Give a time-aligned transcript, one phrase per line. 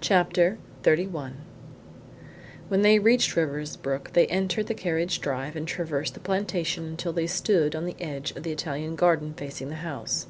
[0.00, 1.32] CHAPTER XXXI
[2.68, 7.26] When they reached Riversbrook they entered the carriage drive and traversed the plantation until they
[7.26, 10.26] stood on the edge of the Italian garden facing the house.